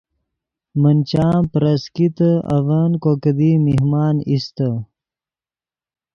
[0.81, 4.69] من چام پریس کیتے اڤن کو کیدی مہمان ایستے